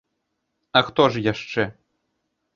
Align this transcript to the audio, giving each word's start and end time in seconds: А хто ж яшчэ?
А 0.79 0.83
хто 0.87 1.05
ж 1.13 1.23
яшчэ? 1.29 1.69